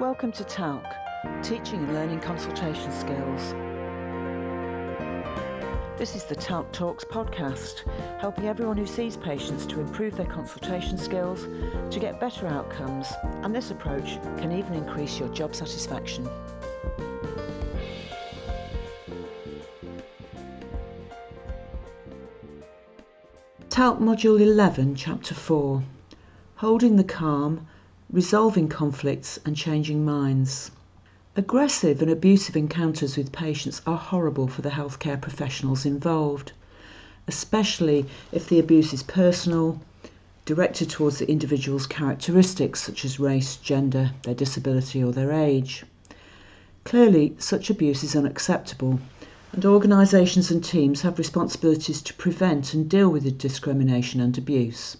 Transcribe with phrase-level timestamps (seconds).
[0.00, 0.82] Welcome to TALC,
[1.42, 3.52] Teaching and Learning Consultation Skills.
[5.98, 7.82] This is the TALC Talks podcast,
[8.18, 11.46] helping everyone who sees patients to improve their consultation skills,
[11.92, 13.08] to get better outcomes,
[13.42, 16.26] and this approach can even increase your job satisfaction.
[23.68, 25.82] TALC Module 11, Chapter 4
[26.56, 27.68] Holding the Calm
[28.12, 30.72] resolving conflicts and changing minds.
[31.36, 36.52] Aggressive and abusive encounters with patients are horrible for the healthcare professionals involved,
[37.28, 39.80] especially if the abuse is personal,
[40.44, 45.84] directed towards the individual's characteristics such as race, gender, their disability, or their age.
[46.82, 48.98] Clearly, such abuse is unacceptable,
[49.52, 54.96] and organisations and teams have responsibilities to prevent and deal with the discrimination and abuse.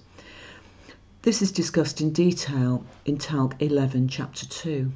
[1.23, 4.91] This is discussed in detail in TALC 11, Chapter 2.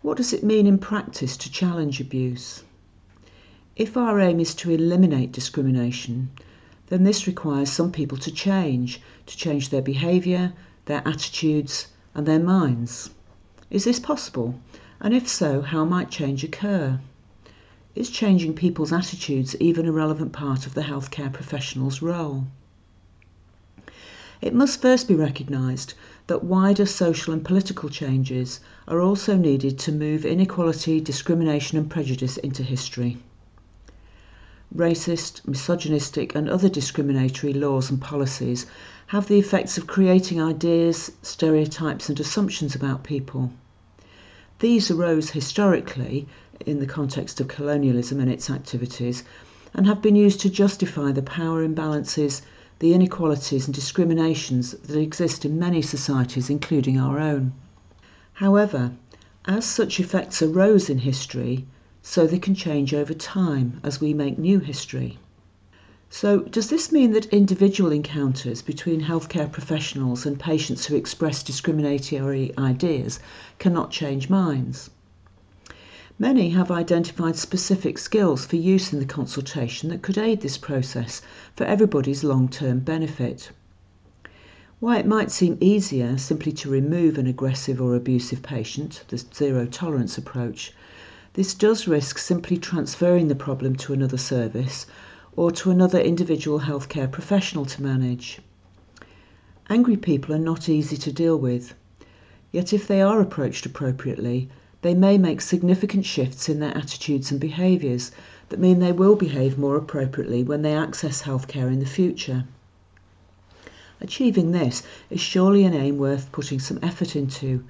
[0.00, 2.62] What does it mean in practice to challenge abuse?
[3.76, 6.30] If our aim is to eliminate discrimination,
[6.86, 10.54] then this requires some people to change, to change their behaviour,
[10.86, 13.10] their attitudes, and their minds.
[13.70, 14.58] Is this possible?
[14.98, 17.00] And if so, how might change occur?
[17.94, 22.46] Is changing people's attitudes even a relevant part of the healthcare professional's role?
[24.46, 25.94] It must first be recognised
[26.26, 32.36] that wider social and political changes are also needed to move inequality, discrimination, and prejudice
[32.36, 33.16] into history.
[34.76, 38.66] Racist, misogynistic, and other discriminatory laws and policies
[39.06, 43.50] have the effects of creating ideas, stereotypes, and assumptions about people.
[44.58, 46.28] These arose historically
[46.66, 49.24] in the context of colonialism and its activities
[49.72, 52.42] and have been used to justify the power imbalances,
[52.80, 57.52] the inequalities and discriminations that exist in many societies, including our own.
[58.34, 58.92] However,
[59.44, 61.66] as such effects arose in history,
[62.02, 65.18] so they can change over time as we make new history.
[66.10, 72.52] So, does this mean that individual encounters between healthcare professionals and patients who express discriminatory
[72.58, 73.20] ideas
[73.58, 74.90] cannot change minds?
[76.16, 81.20] Many have identified specific skills for use in the consultation that could aid this process
[81.56, 83.50] for everybody's long term benefit.
[84.78, 89.66] While it might seem easier simply to remove an aggressive or abusive patient, the zero
[89.66, 90.72] tolerance approach,
[91.32, 94.86] this does risk simply transferring the problem to another service
[95.34, 98.38] or to another individual healthcare professional to manage.
[99.68, 101.74] Angry people are not easy to deal with,
[102.52, 104.48] yet, if they are approached appropriately,
[104.84, 108.10] they may make significant shifts in their attitudes and behaviours
[108.50, 112.44] that mean they will behave more appropriately when they access healthcare in the future.
[114.02, 117.64] Achieving this is surely an aim worth putting some effort into,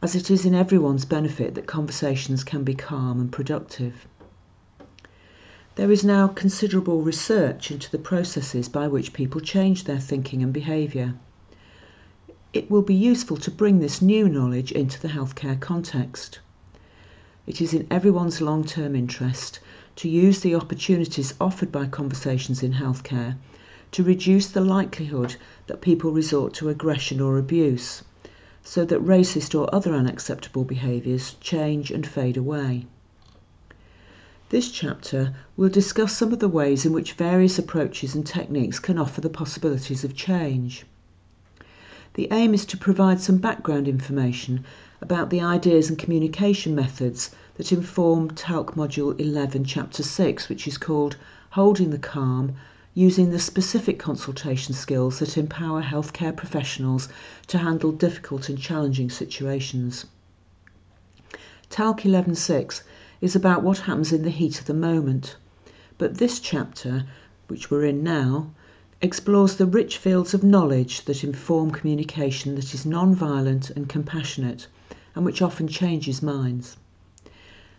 [0.00, 4.06] as it is in everyone's benefit that conversations can be calm and productive.
[5.74, 10.54] There is now considerable research into the processes by which people change their thinking and
[10.54, 11.16] behaviour.
[12.54, 16.38] It will be useful to bring this new knowledge into the healthcare context.
[17.48, 19.60] It is in everyone's long term interest
[19.94, 23.36] to use the opportunities offered by conversations in healthcare
[23.92, 25.36] to reduce the likelihood
[25.68, 28.02] that people resort to aggression or abuse,
[28.64, 32.88] so that racist or other unacceptable behaviours change and fade away.
[34.48, 38.98] This chapter will discuss some of the ways in which various approaches and techniques can
[38.98, 40.84] offer the possibilities of change.
[42.16, 44.64] The aim is to provide some background information
[45.02, 50.78] about the ideas and communication methods that inform TALC Module 11, Chapter 6, which is
[50.78, 51.16] called
[51.50, 52.54] Holding the Calm
[52.94, 57.10] Using the Specific Consultation Skills that Empower Healthcare Professionals
[57.48, 60.06] to Handle Difficult and Challenging Situations.
[61.68, 62.80] TALC 11.6
[63.20, 65.36] is about what happens in the heat of the moment,
[65.98, 67.04] but this chapter,
[67.48, 68.52] which we're in now,
[69.02, 74.66] explores the rich fields of knowledge that inform communication that is non-violent and compassionate
[75.14, 76.76] and which often changes minds.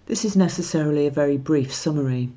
[0.05, 2.29] This is necessarily a very brief summary.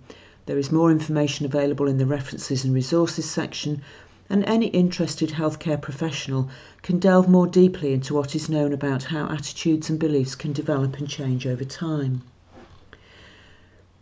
[0.47, 3.83] There is more information available in the References and Resources section,
[4.29, 6.49] and any interested healthcare professional
[6.83, 10.99] can delve more deeply into what is known about how attitudes and beliefs can develop
[10.99, 12.23] and change over time.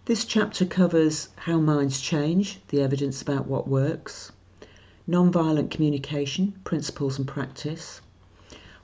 [0.05, 4.33] This chapter covers how minds change, the evidence about what works,
[5.11, 8.03] non-violent communication, principles and practice,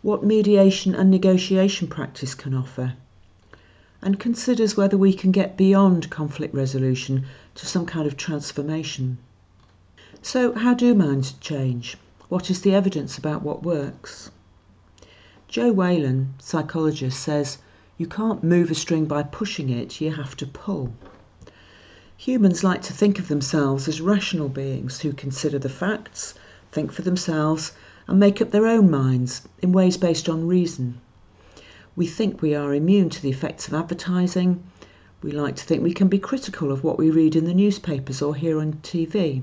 [0.01, 2.95] what mediation and negotiation practice can offer,
[4.01, 9.19] and considers whether we can get beyond conflict resolution to some kind of transformation.
[10.23, 11.99] So, how do minds change?
[12.31, 14.31] What is the evidence about what works?
[15.47, 17.59] Joe Whalen, psychologist, says
[17.99, 20.95] you can't move a string by pushing it, you have to pull.
[22.17, 26.35] Humans like to think of themselves as rational beings who consider the facts,
[26.71, 27.73] think for themselves,
[28.07, 31.01] and make up their own minds in ways based on reason.
[31.97, 34.63] We think we are immune to the effects of advertising.
[35.23, 38.23] We like to think we can be critical of what we read in the newspapers
[38.23, 39.43] or hear on TV.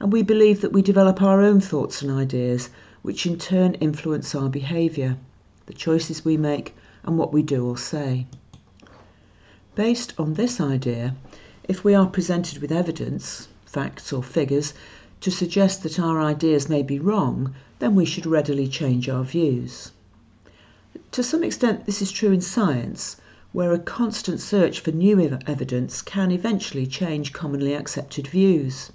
[0.00, 2.68] And we believe that we develop our own thoughts and ideas,
[3.02, 5.18] which in turn influence our behaviour,
[5.66, 8.26] the choices we make, and what we do or say.
[9.76, 11.14] Based on this idea,
[11.68, 14.74] if we are presented with evidence, facts or figures,
[15.20, 19.92] to suggest that our ideas may be wrong, then we should readily change our views.
[21.12, 23.16] To some extent, this is true in science,
[23.52, 28.90] where a constant search for new evidence can eventually change commonly accepted views.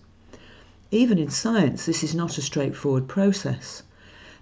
[0.91, 3.83] Even in science, this is not a straightforward process.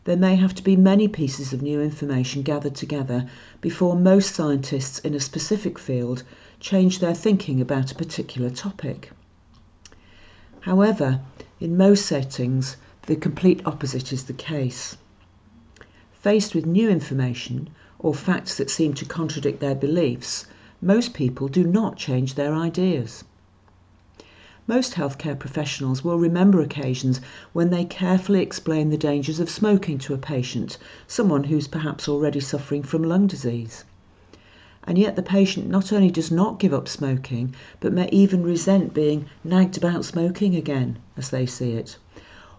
[0.06, 3.28] There may have to be many pieces of new information gathered together
[3.60, 6.22] before most scientists in a specific field
[6.60, 9.12] change their thinking about a particular topic.
[10.60, 11.22] However,
[11.60, 14.96] in most settings, the complete opposite is the case.
[16.14, 20.46] Faced with new information or facts that seem to contradict their beliefs,
[20.84, 23.24] most people do not change their ideas.
[24.68, 27.22] Most healthcare professionals will remember occasions
[27.54, 32.40] when they carefully explain the dangers of smoking to a patient, someone who's perhaps already
[32.40, 33.84] suffering from lung disease.
[34.86, 38.92] And yet the patient not only does not give up smoking, but may even resent
[38.96, 41.98] being nagged about smoking again, as they see it.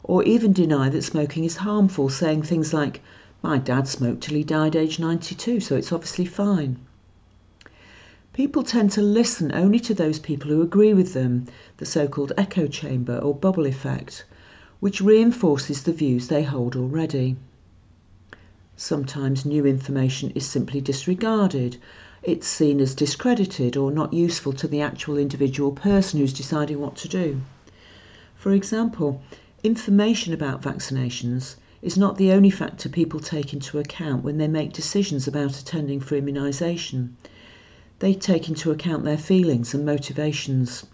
[0.04, 3.02] Or even deny that smoking is harmful, saying things like,
[3.42, 6.76] My dad smoked till he died aged 92, so it's obviously fine.
[8.36, 11.46] People tend to listen only to those people who agree with them,
[11.78, 14.26] the so called echo chamber or bubble effect,
[14.78, 17.36] which reinforces the views they hold already.
[18.76, 21.78] Sometimes new information is simply disregarded
[22.22, 26.94] it's seen as discredited or not useful to the actual individual person who's deciding what
[26.96, 27.40] to do.
[28.34, 29.22] For example,
[29.64, 34.74] information about vaccinations is not the only factor people take into account when they make
[34.74, 37.12] decisions about attending for immunisation.
[37.98, 40.84] They take into account their feelings and motivations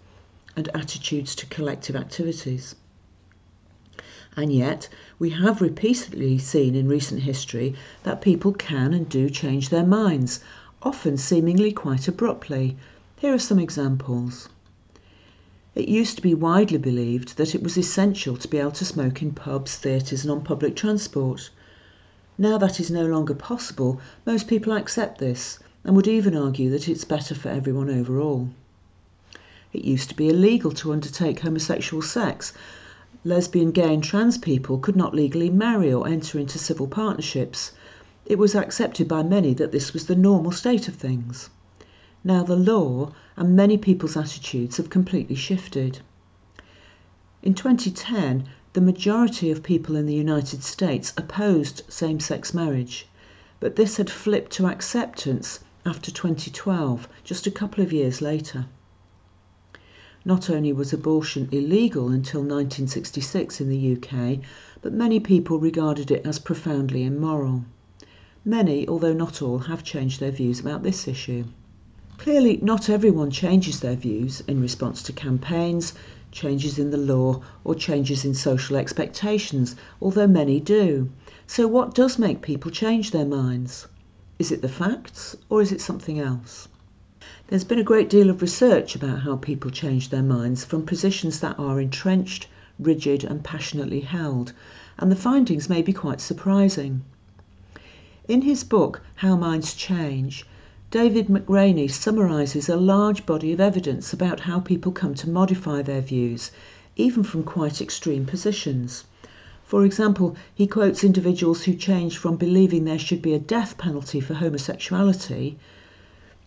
[0.55, 2.75] and attitudes to collective activities.
[4.37, 4.87] And yet,
[5.19, 10.39] we have repeatedly seen in recent history that people can and do change their minds
[10.81, 12.77] often seemingly quite abruptly.
[13.17, 14.47] Here are some examples.
[15.75, 19.21] It used to be widely believed that it was essential to be able to smoke
[19.21, 21.49] in pubs, theatres, and on public transport.
[22.37, 26.87] Now that is no longer possible, most people accept this and would even argue that
[26.87, 28.47] it's better for everyone overall.
[29.73, 32.53] It used to be illegal to undertake homosexual sex.
[33.25, 37.73] Lesbian, gay, and trans people could not legally marry or enter into civil partnerships.
[38.25, 41.49] It was accepted by many that this was the normal state of things.
[42.23, 45.99] Now the law and many people's attitudes have completely shifted.
[47.41, 53.05] In 2010, the majority of people in the United States opposed same sex marriage,
[53.59, 58.65] but this had flipped to acceptance after 2012, just a couple of years later.
[60.23, 64.39] Not only was abortion illegal until 1966 in the UK,
[64.81, 67.65] but many people regarded it as profoundly immoral.
[68.45, 71.43] Many, although not all, have changed their views about this issue.
[72.17, 75.93] Clearly, not everyone changes their views in response to campaigns,
[76.31, 81.09] changes in the law, or changes in social expectations, although many do.
[81.47, 83.87] So, what does make people change their minds?
[84.43, 86.67] Is it the facts, or is it something else?
[87.47, 91.39] There's been a great deal of research about how people change their minds from positions
[91.39, 92.47] that are entrenched,
[92.77, 94.51] rigid, and passionately held,
[94.99, 97.03] and the findings may be quite surprising.
[98.27, 100.45] In his book, How Minds Change,
[100.91, 106.01] David McRaney summarizes a large body of evidence about how people come to modify their
[106.01, 106.51] views,
[106.97, 109.05] even from quite extreme positions.
[109.65, 114.19] For example, he quotes individuals who changed from believing there should be a death penalty
[114.19, 115.57] for homosexuality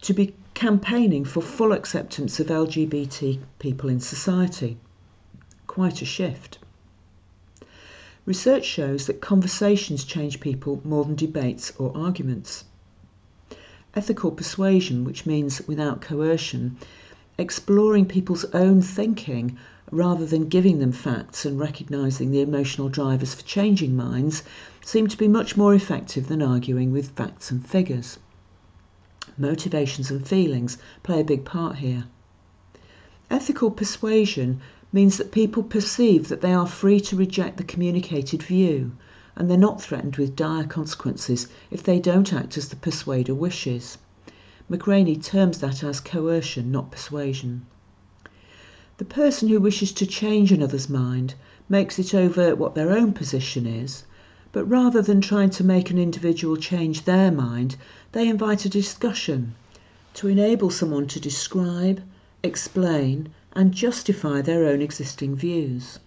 [0.03, 4.77] to be campaigning for full acceptance of LGBT people in society.
[5.67, 6.59] Quite a shift.
[8.27, 12.65] Research shows that conversations change people more than debates or arguments.
[13.95, 16.77] Ethical persuasion, which means without coercion,
[17.39, 19.57] exploring people's own thinking
[19.93, 24.43] rather than giving them facts and recognizing the emotional drivers for changing minds,
[24.85, 28.19] seem to be much more effective than arguing with facts and figures.
[29.39, 32.07] Motivations and feelings play a big part here.
[33.31, 34.61] Ethical persuasion
[34.93, 38.91] means that people perceive that they are free to reject the communicated view
[39.37, 43.99] and they're not threatened with dire consequences if they don't act as the persuader wishes.
[44.69, 47.67] McRaney terms that as coercion, not persuasion.
[48.99, 51.35] The person who wishes to change another's mind
[51.69, 54.05] makes it over what their own position is,
[54.53, 57.77] but rather than trying to make an individual change their mind,
[58.13, 59.55] they invite a discussion
[60.15, 62.01] to enable someone to describe,
[62.43, 65.99] explain, and justify their own existing views.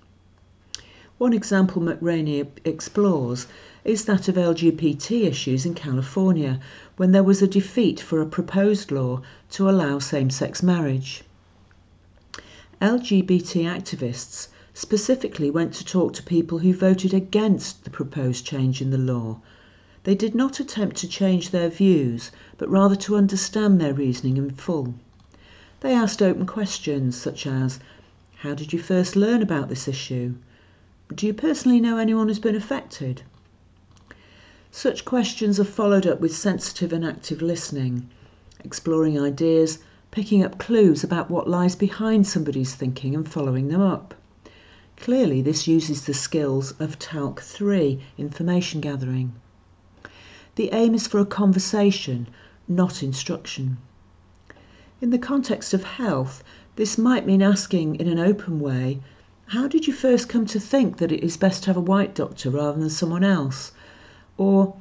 [1.19, 3.45] One example McRaney explores
[3.85, 6.59] is that of LGBT issues in California
[6.97, 11.21] when there was a defeat for a proposed law to allow same sex marriage.
[12.81, 18.89] LGBT activists specifically went to talk to people who voted against the proposed change in
[18.89, 19.41] the law.
[20.05, 24.51] They did not attempt to change their views, but rather to understand their reasoning in
[24.51, 24.93] full.
[25.81, 27.79] They asked open questions such as
[28.37, 30.35] How did you first learn about this issue?
[31.13, 33.23] Do you personally know anyone who's been affected?
[34.71, 38.09] Such questions are followed up with sensitive and active listening,
[38.63, 39.79] exploring ideas
[40.11, 44.15] picking up clues about what lies behind somebody's thinking and following them up.
[44.97, 49.33] Clearly, this uses the skills of TALC 3 information gathering.
[50.55, 52.27] The aim is for a conversation,
[52.67, 53.77] not instruction.
[54.99, 56.43] In the context of health,
[56.75, 58.99] this might mean asking in an open way,
[59.45, 62.13] How did you first come to think that it is best to have a white
[62.15, 63.71] doctor rather than someone else?
[64.37, 64.75] Or,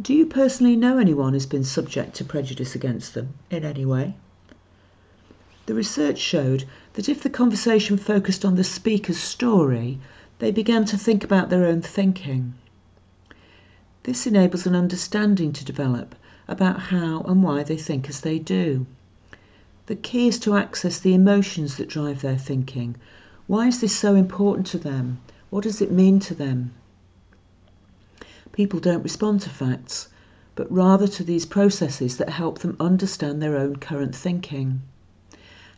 [0.00, 4.16] Do you personally know anyone who's been subject to prejudice against them in any way?
[5.72, 9.98] The research showed that if the conversation focused on the speaker's story,
[10.38, 12.52] they began to think about their own thinking.
[14.02, 16.14] This enables an understanding to develop
[16.46, 18.84] about how and why they think as they do.
[19.86, 22.96] The key is to access the emotions that drive their thinking.
[23.46, 25.22] Why is this so important to them?
[25.48, 26.72] What does it mean to them?
[28.52, 30.08] People don't respond to facts,
[30.54, 34.82] but rather to these processes that help them understand their own current thinking.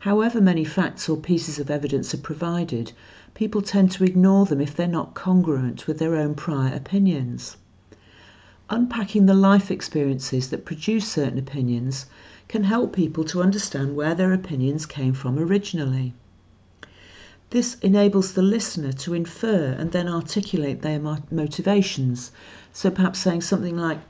[0.04, 2.92] However many facts or pieces of evidence are provided,
[3.32, 7.56] people tend to ignore them if they're not congruent with their own prior opinions.
[8.68, 12.04] Unpacking the life experiences that produce certain opinions
[12.48, 16.12] can help people to understand where their opinions came from originally.
[17.48, 22.30] This enables the listener to infer and then articulate their motivations.
[22.74, 24.00] So perhaps saying something like,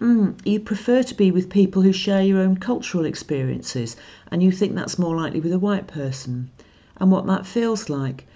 [0.00, 3.94] Mm, you prefer to be with people who share your own cultural experiences,
[4.28, 6.50] and you think that's more likely with a white person,
[6.96, 8.26] and what that feels like.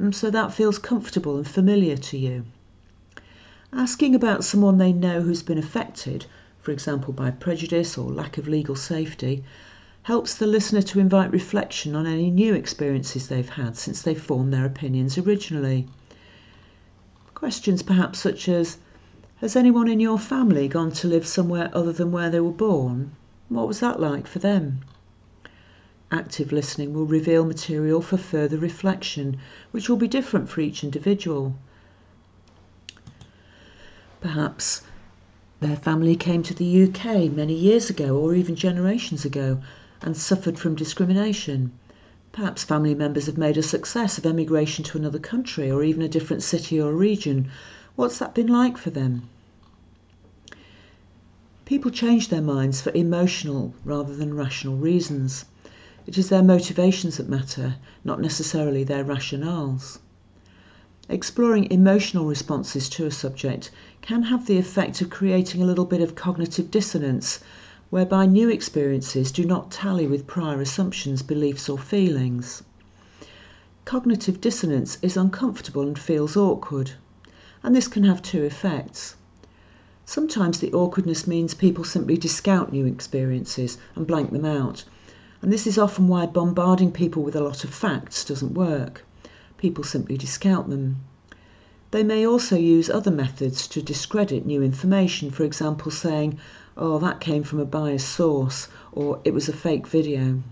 [0.00, 2.44] Mm, so that feels comfortable and familiar to you.
[3.72, 6.26] Asking about someone they know who's been affected,
[6.60, 9.44] for example by prejudice or lack of legal safety,
[10.02, 14.52] helps the listener to invite reflection on any new experiences they've had since they formed
[14.52, 15.86] their opinions originally.
[17.34, 18.78] Questions perhaps such as
[19.44, 23.12] has anyone in your family gone to live somewhere other than where they were born?
[23.50, 24.80] What was that like for them?
[26.10, 29.36] Active listening will reveal material for further reflection,
[29.70, 31.58] which will be different for each individual.
[34.22, 34.80] Perhaps
[35.60, 39.60] their family came to the UK many years ago or even generations ago
[40.00, 41.70] and suffered from discrimination.
[42.32, 46.08] Perhaps family members have made a success of emigration to another country or even a
[46.08, 47.50] different city or region.
[47.94, 49.28] What's that been like for them?
[51.66, 55.46] People change their minds for emotional rather than rational reasons.
[56.06, 59.98] It is their motivations that matter, not necessarily their rationales.
[61.08, 63.70] Exploring emotional responses to a subject
[64.02, 67.40] can have the effect of creating a little bit of cognitive dissonance,
[67.88, 72.62] whereby new experiences do not tally with prior assumptions, beliefs, or feelings.
[73.86, 76.90] Cognitive dissonance is uncomfortable and feels awkward,
[77.62, 79.16] and this can have two effects.
[80.06, 84.84] Sometimes the awkwardness means people simply discount new experiences and blank them out.
[85.40, 89.04] And this is often why bombarding people with a lot of facts doesn't work.
[89.56, 90.96] People simply discount them.
[91.90, 96.38] They may also use other methods to discredit new information, for example, saying,
[96.76, 100.42] oh, that came from a biased source, or it was a fake video.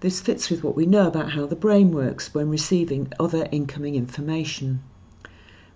[0.00, 3.96] This fits with what we know about how the brain works when receiving other incoming
[3.96, 4.82] information.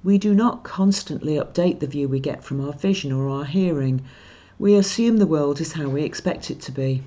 [0.05, 4.01] We do not constantly update the view we get from our vision or our hearing.
[4.59, 7.05] We assume the world is how we expect it to be.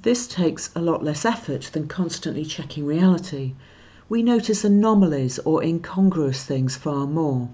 [0.00, 3.54] This takes a lot less effort than constantly checking reality.
[4.08, 7.48] We notice anomalies or incongruous things far more.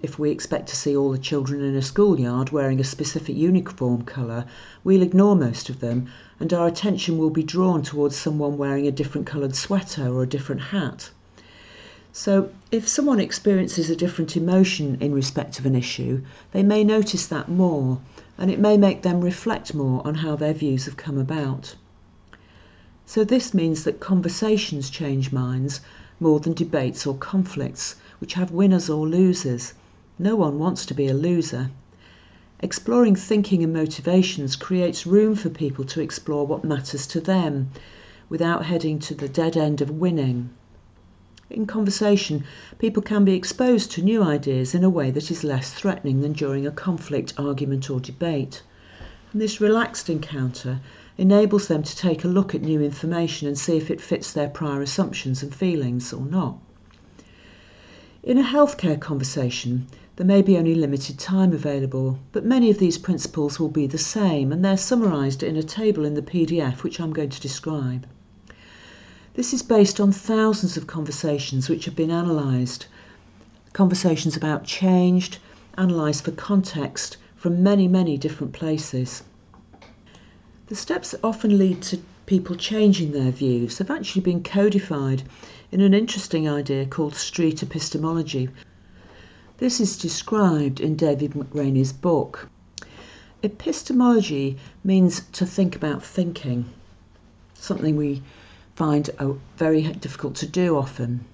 [0.00, 4.02] If we expect to see all the children in a schoolyard wearing a specific uniform
[4.02, 4.44] colour,
[4.84, 6.06] we'll ignore most of them
[6.38, 10.28] and our attention will be drawn towards someone wearing a different coloured sweater or a
[10.28, 11.10] different hat.
[12.18, 17.26] So, if someone experiences a different emotion in respect of an issue, they may notice
[17.26, 18.00] that more,
[18.38, 21.74] and it may make them reflect more on how their views have come about.
[23.04, 25.82] So, this means that conversations change minds
[26.18, 29.74] more than debates or conflicts, which have winners or losers.
[30.18, 31.70] No one wants to be a loser.
[32.60, 37.68] Exploring thinking and motivations creates room for people to explore what matters to them
[38.30, 40.48] without heading to the dead end of winning.
[41.48, 42.42] In conversation,
[42.78, 46.32] people can be exposed to new ideas in a way that is less threatening than
[46.32, 48.62] during a conflict, argument, or debate.
[49.32, 50.80] And this relaxed encounter
[51.16, 54.48] enables them to take a look at new information and see if it fits their
[54.48, 56.58] prior assumptions and feelings or not.
[58.24, 59.86] In a healthcare conversation,
[60.16, 63.98] there may be only limited time available, but many of these principles will be the
[63.98, 68.04] same and they're summarised in a table in the PDF which I'm going to describe.
[69.36, 72.86] This is based on thousands of conversations which have been analysed.
[73.74, 75.36] Conversations about changed,
[75.76, 79.24] analysed for context from many, many different places.
[80.68, 85.22] The steps that often lead to people changing their views have actually been codified
[85.70, 88.48] in an interesting idea called street epistemology.
[89.58, 92.48] This is described in David McRaney's book.
[93.42, 96.64] Epistemology means to think about thinking,
[97.52, 98.22] something we
[98.76, 99.08] find
[99.56, 101.24] very difficult to do often.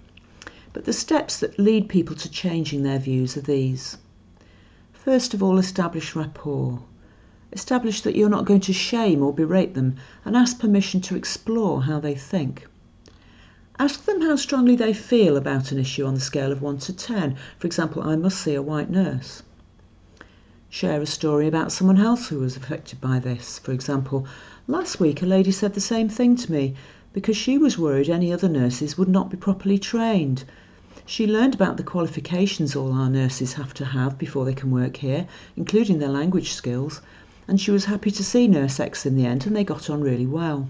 [0.72, 3.98] But the steps that lead people to changing their views are these.
[4.92, 6.84] First of all, establish rapport.
[7.52, 11.82] Establish that you're not going to shame or berate them and ask permission to explore
[11.82, 12.68] how they think.
[13.76, 16.92] Ask them how strongly they feel about an issue on the scale of 1 to
[16.92, 17.36] 10.
[17.58, 19.42] For example, I must see a white nurse.
[20.70, 23.58] Share a story about someone else who was affected by this.
[23.58, 24.26] For example,
[24.68, 26.76] last week a lady said the same thing to me
[27.12, 30.44] because she was worried any other nurses would not be properly trained.
[31.04, 34.98] She learned about the qualifications all our nurses have to have before they can work
[34.98, 37.00] here, including their language skills,
[37.48, 40.00] and she was happy to see Nurse X in the end and they got on
[40.00, 40.68] really well.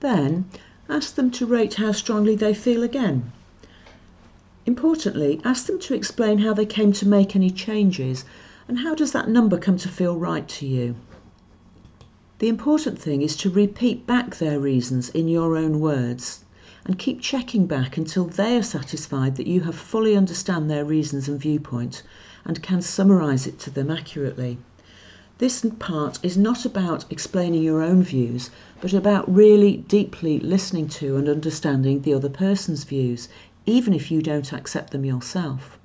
[0.00, 0.44] Then
[0.88, 3.32] ask them to rate how strongly they feel again.
[4.66, 8.24] Importantly, ask them to explain how they came to make any changes
[8.68, 10.96] and how does that number come to feel right to you.
[12.38, 16.44] The important thing is to repeat back their reasons in your own words
[16.84, 21.30] and keep checking back until they are satisfied that you have fully understand their reasons
[21.30, 22.02] and viewpoint
[22.44, 24.58] and can summarize it to them accurately.
[25.38, 28.50] This part is not about explaining your own views,
[28.82, 33.30] but about really deeply listening to and understanding the other person's views,
[33.64, 35.78] even if you don't accept them yourself.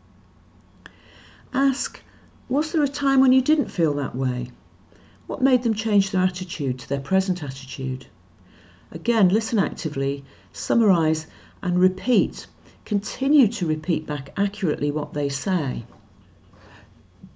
[1.54, 2.02] Ask,
[2.50, 4.52] was there a time when you didn't feel that way?
[5.32, 8.08] What made them change their attitude to their present attitude?
[8.92, 11.26] Again, listen actively, summarize,
[11.62, 12.48] and repeat.
[12.84, 15.86] Continue to repeat back accurately what they say.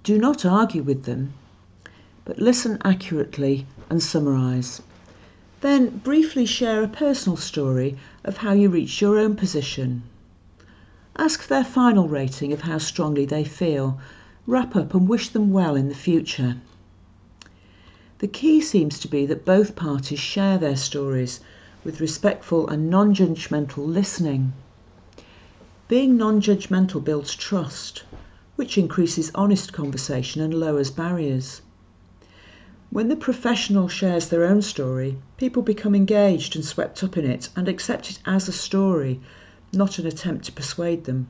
[0.02, 1.32] Do not argue with them,
[2.26, 4.82] but listen accurately and summarize.
[5.62, 10.02] Then briefly share a personal story of how you reached your own position.
[11.16, 13.98] Ask their final rating of how strongly they feel.
[14.46, 16.56] Wrap up and wish them well in the future.
[18.18, 21.40] The key seems to be that both parties share their stories
[21.84, 24.54] with respectful and non judgmental listening.
[25.86, 28.04] Being non judgmental builds trust,
[28.54, 31.60] which increases honest conversation and lowers barriers.
[32.88, 37.50] When the professional shares their own story, people become engaged and swept up in it
[37.54, 39.20] and accept it as a story,
[39.74, 41.28] not an attempt to persuade them.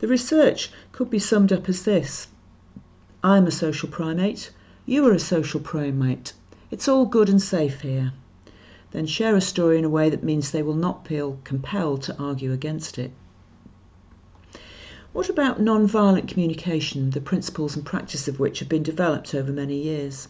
[0.00, 2.28] The research could be summed up as this
[3.24, 4.50] I'm a social primate.
[4.90, 6.32] You are a social primate.
[6.72, 8.12] It's all good and safe here.
[8.90, 12.18] Then share a story in a way that means they will not feel compelled to
[12.18, 13.12] argue against it.
[15.12, 19.80] What about non-violent communication, the principles and practice of which have been developed over many
[19.80, 20.26] years?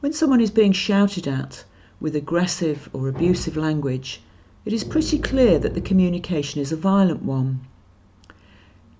[0.00, 1.62] When someone is being shouted at
[2.00, 4.20] with aggressive or abusive language,
[4.64, 7.60] it is pretty clear that the communication is a violent one.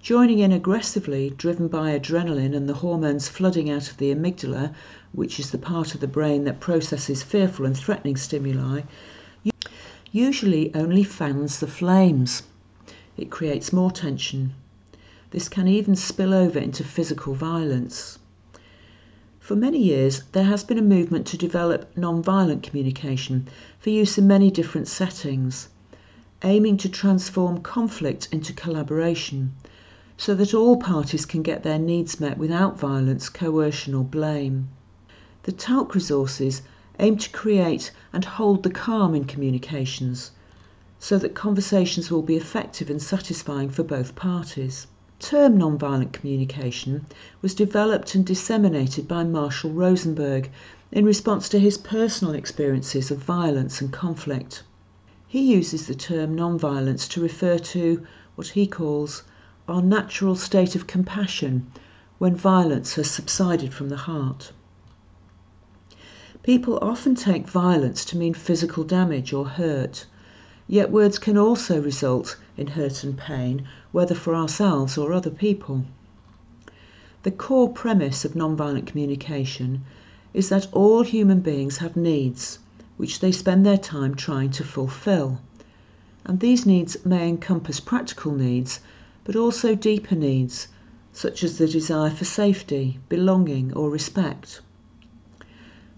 [0.00, 4.72] Joining in aggressively, driven by adrenaline and the hormones flooding out of the amygdala,
[5.12, 8.82] which is the part of the brain that processes fearful and threatening stimuli,
[10.10, 12.44] usually only fans the flames.
[13.18, 14.54] It creates more tension.
[15.30, 18.18] This can even spill over into physical violence.
[19.40, 23.46] For many years, there has been a movement to develop non-violent communication
[23.80, 25.68] for use in many different settings,
[26.42, 29.52] aiming to transform conflict into collaboration
[30.20, 34.68] so that all parties can get their needs met without violence, coercion, or blame.
[35.44, 36.60] The TALC resources
[36.98, 40.32] aim to create and hold the calm in communications,
[40.98, 44.88] so that conversations will be effective and satisfying for both parties.
[45.20, 47.06] Term nonviolent communication
[47.40, 50.50] was developed and disseminated by Marshall Rosenberg
[50.90, 54.64] in response to his personal experiences of violence and conflict.
[55.28, 58.04] He uses the term nonviolence to refer to
[58.34, 59.22] what he calls
[59.68, 61.70] our natural state of compassion
[62.18, 64.52] when violence has subsided from the heart.
[66.42, 70.06] People often take violence to mean physical damage or hurt,
[70.66, 75.84] yet words can also result in hurt and pain, whether for ourselves or other people.
[77.22, 79.84] The core premise of nonviolent communication
[80.32, 82.58] is that all human beings have needs
[82.96, 85.40] which they spend their time trying to fulfill.
[86.24, 88.80] And these needs may encompass practical needs,
[89.28, 90.68] but also deeper needs,
[91.12, 94.62] such as the desire for safety, belonging, or respect.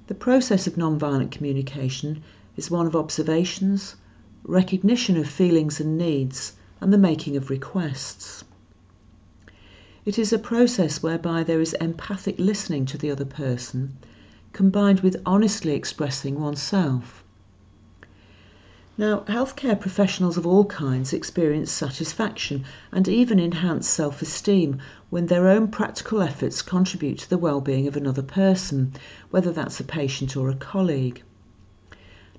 [0.08, 2.24] The process of nonviolent communication
[2.56, 3.94] is one of observations,
[4.42, 8.42] recognition of feelings and needs, and the making of requests.
[10.04, 13.96] It is a process whereby there is empathic listening to the other person,
[14.52, 17.22] combined with honestly expressing oneself.
[19.00, 24.76] Now, healthcare professionals of all kinds experience satisfaction and even enhanced self esteem
[25.08, 28.92] when their own practical efforts contribute to the well-being of another person,
[29.30, 31.22] whether that's a patient or a colleague.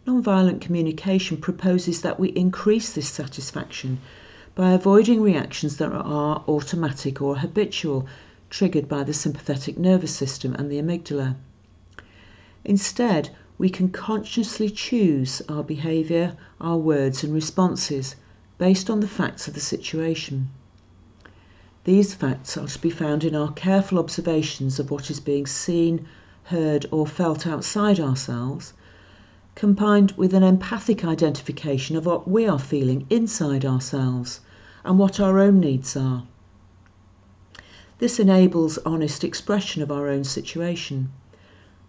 [0.06, 3.98] Nonviolent communication proposes that we increase this satisfaction
[4.54, 8.06] by avoiding reactions that are automatic or habitual,
[8.52, 11.38] triggered by the sympathetic nervous system and the amygdala.
[12.64, 18.16] Instead, we can consciously choose our behaviour, our words, and responses
[18.58, 20.50] based on the facts of the situation.
[21.84, 26.08] These facts are to be found in our careful observations of what is being seen,
[26.46, 28.74] heard, or felt outside ourselves,
[29.54, 34.40] combined with an empathic identification of what we are feeling inside ourselves
[34.84, 36.24] and what our own needs are.
[38.00, 41.12] This enables honest expression of our own situation.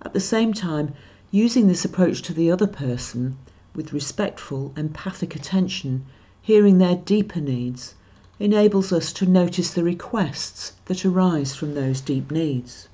[0.03, 0.93] At the same time,
[1.35, 3.39] Using this approach to the other person
[3.75, 6.05] with respectful, empathic attention,
[6.43, 7.95] hearing their deeper needs,
[8.39, 12.87] enables us to notice the requests that arise from those deep needs.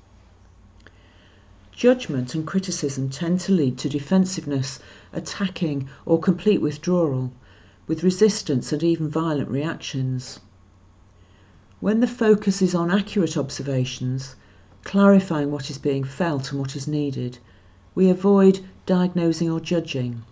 [1.73, 4.79] Judgment and criticism tend to lead to defensiveness,
[5.11, 7.33] attacking, or complete withdrawal,
[7.87, 10.39] with resistance and even violent reactions.
[11.81, 14.37] When the focus is on accurate observations,
[14.85, 17.39] clarifying what is being felt and what is needed,
[17.99, 20.23] we avoid diagnosing or judging.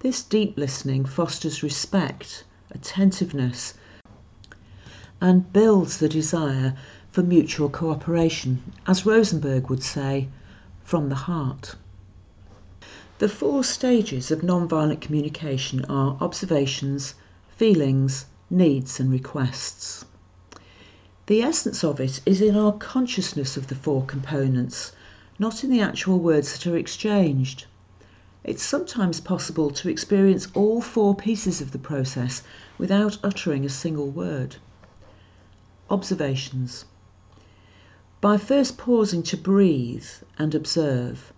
[0.00, 3.72] This deep listening fosters respect, attentiveness,
[5.22, 6.76] and builds the desire
[7.10, 10.28] for mutual cooperation, as Rosenberg would say,
[10.82, 11.76] from the heart.
[13.20, 17.14] The four stages of nonviolent communication are observations,
[17.56, 20.04] feelings, needs, and requests.
[21.24, 24.92] The essence of it is in our consciousness of the four components
[25.38, 27.66] not in the actual words that are exchanged.
[28.44, 32.42] It's sometimes possible to experience all four pieces of the process
[32.78, 34.56] without uttering a single word.
[35.90, 36.84] Observations.
[38.20, 40.06] By first pausing to breathe
[40.38, 41.32] and observe,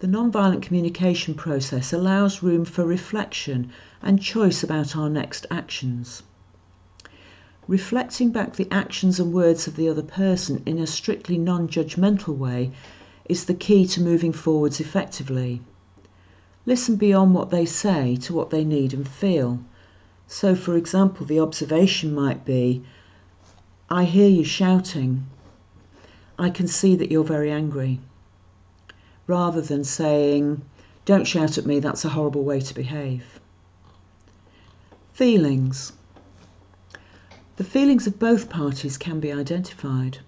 [0.00, 3.70] the nonviolent communication process allows room for reflection
[4.02, 6.22] and choice about our next actions.
[7.66, 12.36] Reflecting back the actions and words of the other person in a strictly non judgmental
[12.36, 12.72] way
[13.28, 15.60] is the key to moving forwards effectively.
[16.66, 19.60] Listen beyond what they say to what they need and feel.
[20.26, 22.82] So, for example, the observation might be
[23.90, 25.26] I hear you shouting.
[26.38, 28.00] I can see that you're very angry.
[29.26, 30.60] Rather than saying,
[31.06, 33.40] Don't shout at me, that's a horrible way to behave.
[35.14, 35.92] Feelings.
[37.56, 40.18] The feelings of both parties can be identified.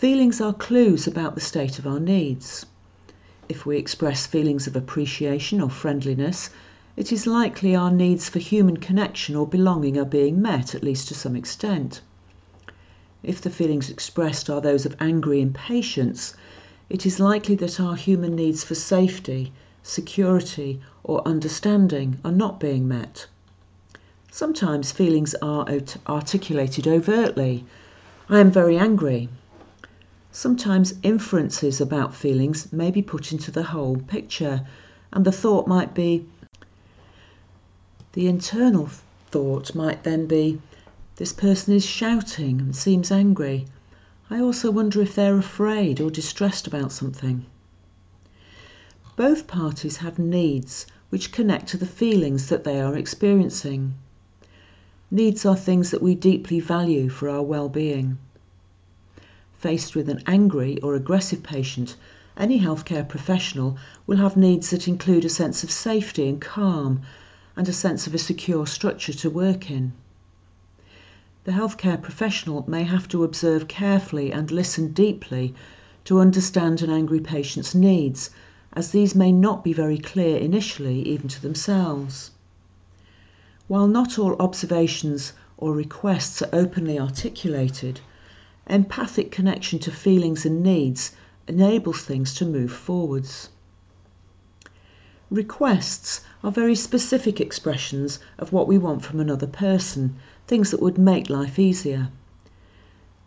[0.00, 2.64] Feelings are clues about the state of our needs.
[3.50, 6.48] If we express feelings of appreciation or friendliness,
[6.96, 11.08] it is likely our needs for human connection or belonging are being met, at least
[11.08, 12.00] to some extent.
[13.22, 16.32] If the feelings expressed are those of angry impatience,
[16.88, 22.88] it is likely that our human needs for safety, security, or understanding are not being
[22.88, 23.26] met.
[24.30, 25.66] Sometimes feelings are
[26.08, 27.66] articulated overtly.
[28.30, 29.28] I am very angry.
[30.32, 34.64] Sometimes inferences about feelings may be put into the whole picture,
[35.12, 36.24] and the thought might be
[38.12, 38.88] the internal
[39.32, 40.60] thought might then be
[41.16, 43.66] this person is shouting and seems angry.
[44.30, 47.44] I also wonder if they're afraid or distressed about something.
[49.16, 53.94] Both parties have needs which connect to the feelings that they are experiencing.
[55.10, 58.16] Needs are things that we deeply value for our well-being.
[59.60, 61.94] Faced with an angry or aggressive patient,
[62.34, 67.02] any healthcare professional will have needs that include a sense of safety and calm
[67.56, 69.92] and a sense of a secure structure to work in.
[71.44, 75.54] The healthcare professional may have to observe carefully and listen deeply
[76.06, 78.30] to understand an angry patient's needs,
[78.72, 82.30] as these may not be very clear initially, even to themselves.
[83.68, 88.00] While not all observations or requests are openly articulated,
[88.66, 91.12] empathic connection to feelings and needs
[91.48, 93.48] enables things to move forwards.
[95.30, 100.98] Requests are very specific expressions of what we want from another person, things that would
[100.98, 102.08] make life easier.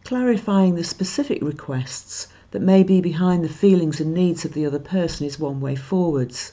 [0.04, 4.80] Clarifying the specific requests that may be behind the feelings and needs of the other
[4.80, 6.52] person is one way forwards,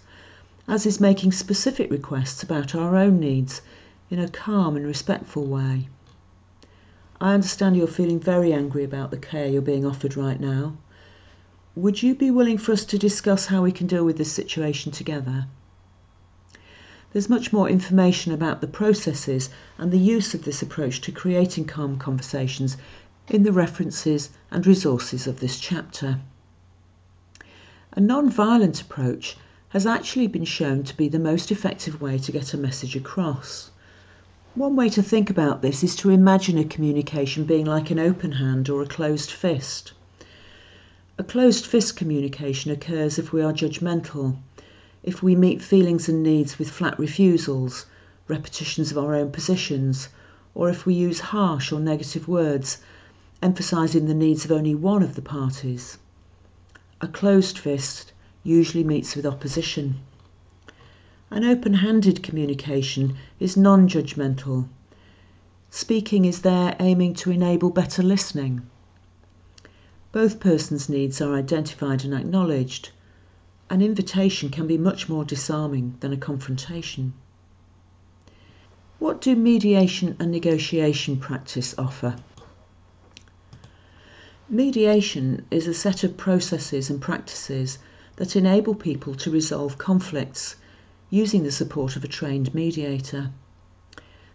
[0.68, 3.60] as is making specific requests about our own needs
[4.08, 5.88] in a calm and respectful way.
[7.22, 10.78] I understand you're feeling very angry about the care you're being offered right now.
[11.76, 14.90] Would you be willing for us to discuss how we can deal with this situation
[14.90, 15.46] together?
[17.12, 21.66] There's much more information about the processes and the use of this approach to creating
[21.66, 22.78] calm conversations
[23.28, 26.20] in the references and resources of this chapter.
[27.92, 29.36] A non violent approach
[29.70, 33.70] has actually been shown to be the most effective way to get a message across.
[34.56, 38.32] One way to think about this is to imagine a communication being like an open
[38.32, 39.92] hand or a closed fist.
[41.18, 44.38] A closed fist communication occurs if we are judgmental,
[45.04, 47.86] if we meet feelings and needs with flat refusals,
[48.26, 50.08] repetitions of our own positions,
[50.52, 52.78] or if we use harsh or negative words,
[53.40, 55.96] emphasizing the needs of only one of the parties.
[57.00, 58.10] A closed fist
[58.42, 60.00] usually meets with opposition.
[61.32, 64.68] An open handed communication is non judgmental.
[65.70, 68.62] Speaking is there aiming to enable better listening.
[70.10, 72.90] Both persons' needs are identified and acknowledged.
[73.70, 77.12] An invitation can be much more disarming than a confrontation.
[78.98, 82.16] What do mediation and negotiation practice offer?
[84.48, 87.78] Mediation is a set of processes and practices
[88.16, 90.56] that enable people to resolve conflicts
[91.10, 93.30] using the support of a trained mediator.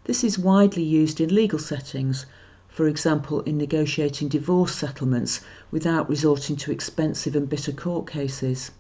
[0.04, 2.26] This is widely used in legal settings,
[2.68, 5.40] for example, in negotiating divorce settlements
[5.72, 8.72] without resorting to expensive and bitter court cases.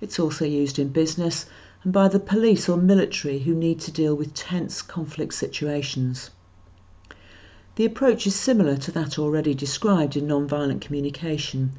[0.00, 1.46] It's also used in business
[1.82, 6.30] and by the police or military who need to deal with tense conflict situations.
[7.76, 11.72] The approach is similar to that already described in nonviolent communication,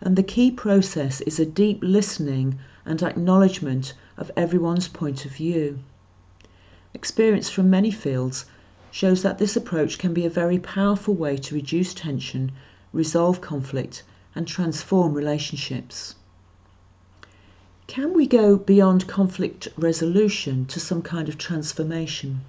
[0.00, 5.78] and the key process is a deep listening and acknowledgement of everyone's point of view.
[6.94, 8.46] Experience from many fields
[8.90, 12.50] shows that this approach can be a very powerful way to reduce tension,
[12.92, 14.02] resolve conflict,
[14.34, 16.14] and transform relationships.
[17.86, 22.40] Can we go beyond conflict resolution to some kind of transformation?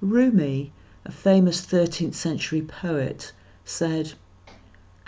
[0.00, 0.72] Rumi,
[1.04, 3.32] a famous 13th century poet,
[3.64, 4.12] said,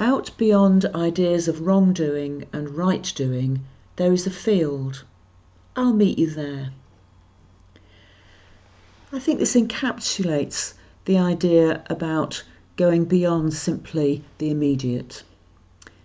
[0.01, 3.65] Out beyond ideas of wrongdoing and right doing
[3.99, 5.03] there is a field.
[5.75, 6.71] I'll meet you there.
[9.13, 12.45] I think this encapsulates the idea about
[12.77, 15.25] going beyond simply the immediate.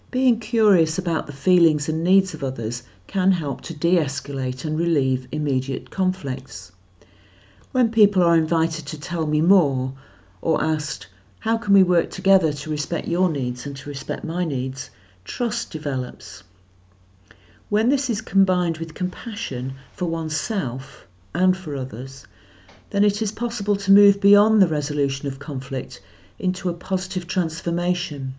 [0.09, 4.75] Being curious about the feelings and needs of others can help to de escalate and
[4.75, 6.71] relieve immediate conflicts.
[7.73, 9.93] When people are invited to tell me more
[10.41, 11.09] or asked,
[11.41, 14.89] How can we work together to respect your needs and to respect my needs?
[15.25, 16.41] trust develops.
[17.73, 22.27] When this is combined with compassion for oneself and for others,
[22.91, 25.99] then it is possible to move beyond the resolution of conflict
[26.37, 28.35] into a positive transformation.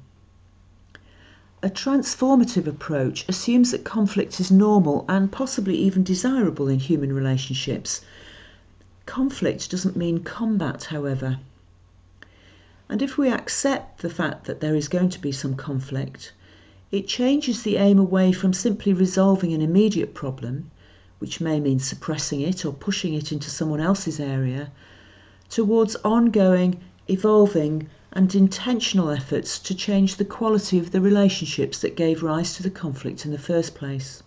[1.65, 8.03] A transformative approach assumes that conflict is normal and possibly even desirable in human relationships.
[9.05, 11.41] Conflict doesn't mean combat, however.
[12.89, 16.33] And if we accept the fact that there is going to be some conflict,
[16.93, 20.71] it changes the aim away from simply resolving an immediate problem,
[21.19, 24.71] which may mean suppressing it or pushing it into someone else's area,
[25.49, 32.23] towards ongoing, evolving, and intentional efforts to change the quality of the relationships that gave
[32.23, 34.23] rise to the conflict in the first place.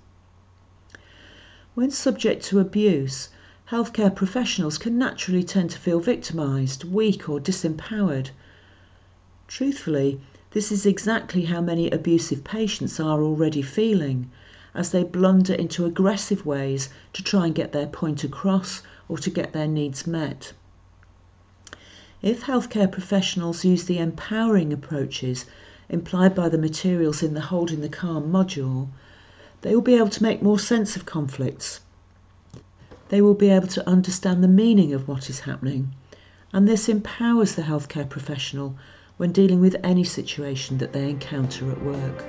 [1.76, 3.30] When subject to abuse,
[3.72, 8.32] healthcare professionals can naturally tend to feel victimised, weak, or disempowered.
[9.48, 10.20] Truthfully,
[10.58, 14.28] this is exactly how many abusive patients are already feeling,
[14.74, 19.30] as they blunder into aggressive ways to try and get their point across or to
[19.30, 20.54] get their needs met.
[22.24, 25.46] If healthcare professionals use the empowering approaches
[25.90, 28.88] implied by the materials in the Holding the Calm module,
[29.62, 31.82] they will be able to make more sense of conflicts.
[33.10, 35.94] They will be able to understand the meaning of what is happening,
[36.52, 38.76] and this empowers the healthcare professional
[39.18, 42.26] when dealing with any situation that they encounter at work.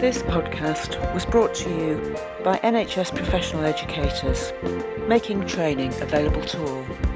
[0.00, 4.52] This podcast was brought to you by NHS professional educators,
[5.08, 7.13] making training available to all.